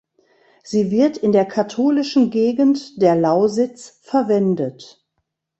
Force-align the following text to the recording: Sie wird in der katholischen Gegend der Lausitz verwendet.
Sie 0.63 0.89
wird 0.89 1.17
in 1.17 1.31
der 1.31 1.45
katholischen 1.45 2.31
Gegend 2.31 2.99
der 3.03 3.15
Lausitz 3.15 3.99
verwendet. 4.01 5.05